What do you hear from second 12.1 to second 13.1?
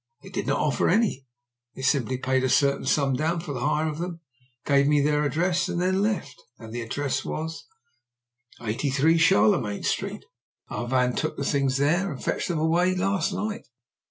and fetched them away